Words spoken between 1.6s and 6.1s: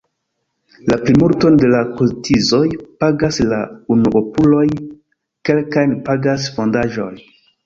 de la kotizoj pagas la unuopuloj, kelkajn